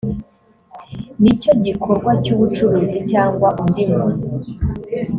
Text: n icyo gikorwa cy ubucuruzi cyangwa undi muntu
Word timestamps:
n 1.21 1.23
icyo 1.33 1.51
gikorwa 1.65 2.11
cy 2.23 2.31
ubucuruzi 2.35 2.99
cyangwa 3.11 3.47
undi 3.63 3.83
muntu 3.93 4.25